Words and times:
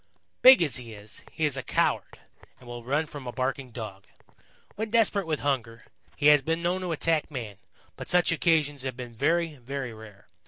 "Big 0.41 0.63
as 0.63 0.77
he 0.77 0.93
is, 0.95 1.23
he 1.31 1.45
is 1.45 1.55
a 1.55 1.61
coward 1.61 2.17
and 2.59 2.67
will 2.67 2.83
run 2.83 3.05
from 3.05 3.27
a 3.27 3.31
barking 3.31 3.69
Dog. 3.69 4.07
When 4.73 4.89
desperate 4.89 5.27
with 5.27 5.41
hunger, 5.41 5.85
he 6.15 6.25
has 6.25 6.41
been 6.41 6.63
known 6.63 6.81
to 6.81 6.91
attack 6.91 7.29
man, 7.29 7.57
but 7.97 8.07
such 8.07 8.31
occasions 8.31 8.81
have 8.81 8.97
been 8.97 9.13
very, 9.13 9.57
very 9.57 9.93
rare. 9.93 10.25